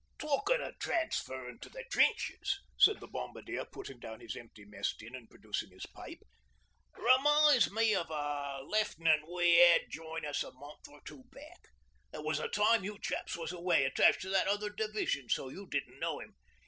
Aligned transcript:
'Talkin' 0.17 0.61
o' 0.63 0.71
transferring 0.79 1.59
to 1.59 1.69
the 1.69 1.83
trenches,' 1.91 2.59
said 2.75 2.99
the 2.99 3.05
Bombardier 3.07 3.65
putting 3.65 3.99
down 3.99 4.19
his 4.19 4.35
empty 4.35 4.65
mess 4.65 4.95
tin 4.95 5.13
and 5.15 5.29
producing 5.29 5.69
his 5.69 5.85
pipe. 5.85 6.23
'Reminds 6.97 7.69
me 7.69 7.95
o' 7.95 8.01
a 8.01 8.63
Left'nant 8.63 9.31
we 9.31 9.61
'ad 9.61 9.81
join 9.91 10.25
us 10.25 10.41
a 10.41 10.51
month 10.53 10.87
or 10.87 11.01
two 11.05 11.25
back. 11.31 11.67
It 12.13 12.23
was 12.23 12.39
the 12.39 12.47
time 12.47 12.83
you 12.83 12.97
chaps 12.97 13.37
was 13.37 13.51
away 13.51 13.83
attached 13.85 14.21
to 14.21 14.29
that 14.29 14.47
other 14.47 14.71
Division, 14.71 15.29
so 15.29 15.49
you 15.49 15.67
didn't 15.67 15.99
know 15.99 16.19
'im. 16.19 16.33